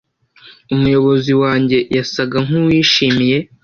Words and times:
Umuyobozi 0.73 1.31
wanjye 1.41 1.77
yasaga 1.97 2.37
nkuwishimiye 2.45 3.37